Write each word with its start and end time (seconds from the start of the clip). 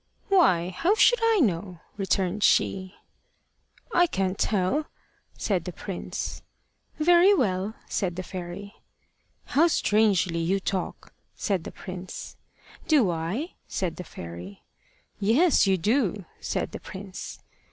"Why, 0.29 0.69
how 0.71 0.95
should 0.95 1.19
I 1.21 1.41
know?" 1.43 1.79
returned 1.95 2.41
she. 2.43 2.95
"I 3.93 4.07
can't 4.07 4.39
tell," 4.39 4.87
said 5.37 5.63
the 5.65 5.71
prince. 5.71 6.41
"Very 6.97 7.35
well," 7.35 7.75
said 7.87 8.15
the 8.15 8.23
fairy. 8.23 8.73
"How 9.53 9.67
strangely 9.67 10.39
you 10.39 10.59
talk!" 10.59 11.13
said 11.35 11.65
the 11.65 11.71
prince. 11.71 12.35
"Do 12.87 13.11
I?" 13.11 13.53
said 13.67 13.97
the 13.97 14.03
fairy. 14.03 14.63
"Yes, 15.19 15.67
you 15.67 15.77
do," 15.77 16.25
said 16.39 16.71
the 16.71 16.79
prince. 16.79 17.37